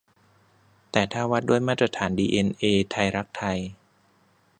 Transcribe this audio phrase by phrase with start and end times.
[0.91, 3.59] แต่ถ้าวัดด้วยมาตรฐานดีเอ็นเอไทยรักไทย